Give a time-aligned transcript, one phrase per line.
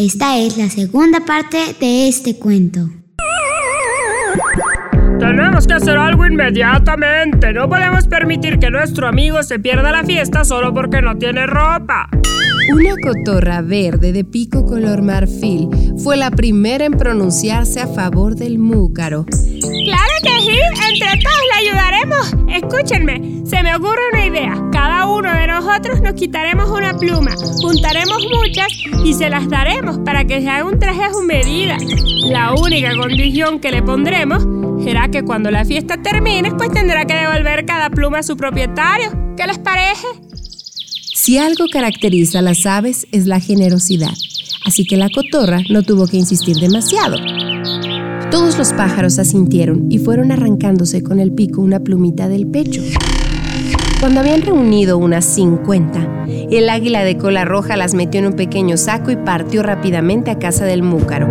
[0.00, 2.88] Esta es la segunda parte de este cuento.
[5.18, 7.52] Tenemos que hacer algo inmediatamente.
[7.52, 12.08] No podemos permitir que nuestro amigo se pierda la fiesta solo porque no tiene ropa.
[12.72, 15.68] Una cotorra verde de pico color marfil
[16.02, 19.24] fue la primera en pronunciarse a favor del múcaro.
[19.24, 20.58] ¡Claro que sí!
[20.88, 22.36] ¡Entre todos le ayudaremos!
[22.48, 24.62] Escúchenme, se me ocurre una idea.
[24.70, 28.68] Cada uno de nosotros nos quitaremos una pluma, juntaremos muchas
[29.04, 31.76] y se las daremos para que se haga un traje a su medida.
[32.26, 34.46] La única condición que le pondremos
[34.84, 39.10] será que cuando la fiesta termine, pues tendrá que devolver cada pluma a su propietario.
[39.36, 40.06] ¿Qué les parece?
[41.30, 44.10] Si algo caracteriza a las aves es la generosidad,
[44.66, 47.18] así que la cotorra no tuvo que insistir demasiado.
[48.32, 52.82] Todos los pájaros asintieron y fueron arrancándose con el pico una plumita del pecho.
[54.00, 58.76] Cuando habían reunido unas 50, el águila de cola roja las metió en un pequeño
[58.76, 61.28] saco y partió rápidamente a casa del múcaro.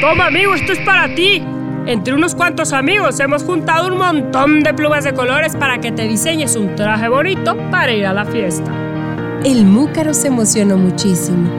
[0.00, 1.44] Toma, amigo, esto es para ti.
[1.86, 6.02] Entre unos cuantos amigos hemos juntado un montón de plumas de colores para que te
[6.02, 8.70] diseñes un traje bonito para ir a la fiesta.
[9.44, 11.50] El múcaro se emocionó muchísimo.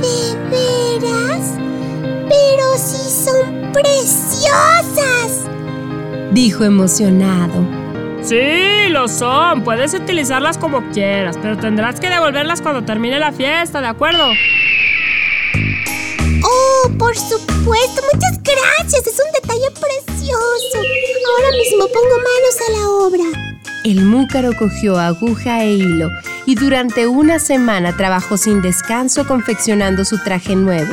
[0.00, 1.52] ¿De veras?
[1.90, 5.50] Pero sí son preciosas.
[6.32, 7.66] Dijo emocionado.
[8.22, 9.64] Sí, lo son.
[9.64, 14.24] Puedes utilizarlas como quieras, pero tendrás que devolverlas cuando termine la fiesta, ¿de acuerdo?
[16.42, 18.02] Oh, por supuesto.
[18.14, 19.06] Muchas gracias.
[19.06, 19.37] Es un.
[21.78, 23.24] Mismo pongo manos a la obra.
[23.84, 26.08] El múcaro cogió aguja e hilo
[26.44, 30.92] y durante una semana trabajó sin descanso confeccionando su traje nuevo.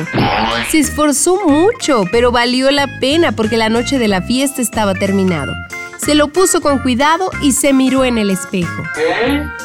[0.70, 5.52] Se esforzó mucho, pero valió la pena porque la noche de la fiesta estaba terminado.
[5.98, 8.84] Se lo puso con cuidado y se miró en el espejo.
[8.94, 9.56] ¡Vaya!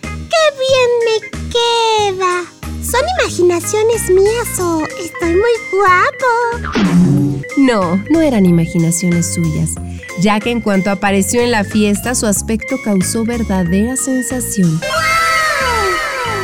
[0.00, 2.44] ¡Qué bien me queda!
[2.82, 7.07] ¿Son imaginaciones mías o estoy muy guapo?
[7.56, 9.74] No, no eran imaginaciones suyas,
[10.20, 14.80] ya que en cuanto apareció en la fiesta su aspecto causó verdadera sensación.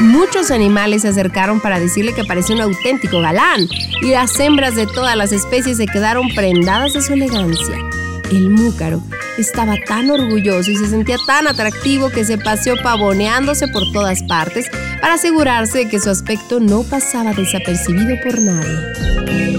[0.00, 3.68] Muchos animales se acercaron para decirle que parecía un auténtico galán
[4.02, 7.76] y las hembras de todas las especies se quedaron prendadas de su elegancia.
[8.30, 9.00] El múcaro
[9.38, 14.66] estaba tan orgulloso y se sentía tan atractivo que se paseó pavoneándose por todas partes
[15.00, 19.53] para asegurarse de que su aspecto no pasaba desapercibido por nadie.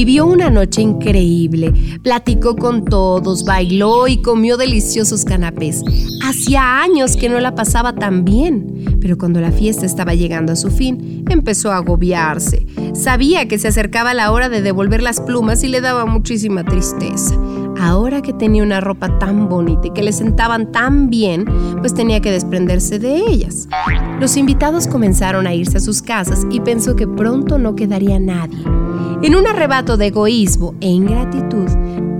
[0.00, 5.82] Vivió una noche increíble, platicó con todos, bailó y comió deliciosos canapés.
[6.24, 10.56] Hacía años que no la pasaba tan bien, pero cuando la fiesta estaba llegando a
[10.56, 12.66] su fin, empezó a agobiarse.
[12.94, 17.34] Sabía que se acercaba la hora de devolver las plumas y le daba muchísima tristeza.
[17.78, 21.44] Ahora que tenía una ropa tan bonita y que le sentaban tan bien,
[21.80, 23.68] pues tenía que desprenderse de ellas.
[24.18, 28.64] Los invitados comenzaron a irse a sus casas y pensó que pronto no quedaría nadie.
[29.22, 31.68] En un arrebato de egoísmo e ingratitud,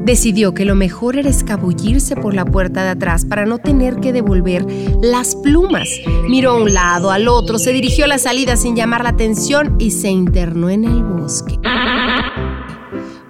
[0.05, 4.12] decidió que lo mejor era escabullirse por la puerta de atrás para no tener que
[4.12, 4.66] devolver
[5.00, 5.88] las plumas.
[6.28, 9.77] Miró a un lado, al otro, se dirigió a la salida sin llamar la atención
[9.78, 11.59] y se internó en el bosque.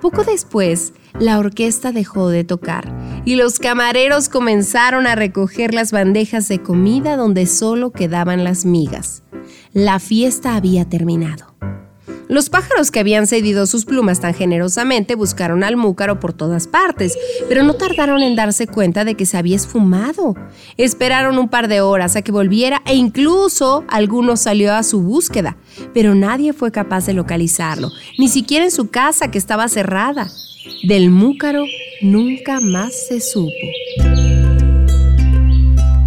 [0.00, 2.92] Poco después, la orquesta dejó de tocar
[3.24, 9.22] y los camareros comenzaron a recoger las bandejas de comida donde solo quedaban las migas.
[9.72, 11.49] La fiesta había terminado.
[12.30, 17.18] Los pájaros que habían cedido sus plumas tan generosamente buscaron al múcaro por todas partes,
[17.48, 20.36] pero no tardaron en darse cuenta de que se había esfumado.
[20.76, 25.56] Esperaron un par de horas a que volviera e incluso alguno salió a su búsqueda,
[25.92, 30.28] pero nadie fue capaz de localizarlo, ni siquiera en su casa que estaba cerrada.
[30.86, 31.64] Del múcaro
[32.00, 33.50] nunca más se supo.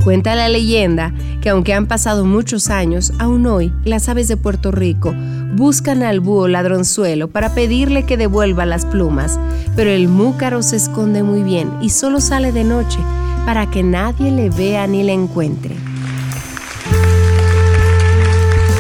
[0.06, 1.14] Cuenta la leyenda
[1.44, 5.14] que aunque han pasado muchos años, aún hoy las aves de Puerto Rico
[5.56, 9.38] buscan al búho ladronzuelo para pedirle que devuelva las plumas,
[9.76, 12.98] pero el múcaro se esconde muy bien y solo sale de noche
[13.46, 15.76] para que nadie le vea ni le encuentre.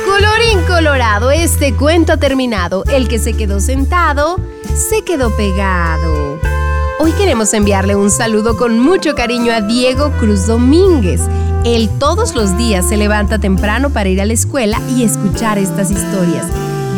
[0.06, 2.86] Colorín colorado, este cuento ha terminado.
[2.86, 4.38] El que se quedó sentado,
[4.74, 6.52] se quedó pegado.
[7.00, 11.22] Hoy queremos enviarle un saludo con mucho cariño a Diego Cruz Domínguez.
[11.66, 15.92] Él todos los días se levanta temprano para ir a la escuela y escuchar estas
[15.92, 16.45] historias.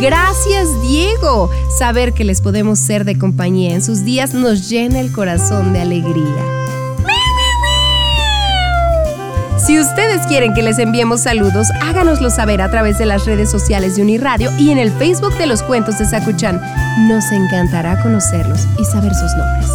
[0.01, 1.49] Gracias Diego.
[1.77, 5.81] Saber que les podemos ser de compañía en sus días nos llena el corazón de
[5.81, 6.64] alegría.
[9.65, 13.95] Si ustedes quieren que les enviemos saludos, háganoslo saber a través de las redes sociales
[13.95, 16.61] de Uniradio y en el Facebook de los cuentos de Sacuchán.
[17.07, 19.71] Nos encantará conocerlos y saber sus nombres.